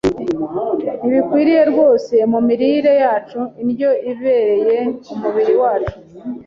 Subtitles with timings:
[1.03, 3.39] ntibikwiriye rwose mu mirire yacu.
[3.61, 4.79] Indyo ibereye
[5.13, 5.97] umubiri wacu,